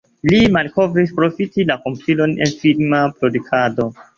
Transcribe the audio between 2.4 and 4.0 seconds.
en filma produktado.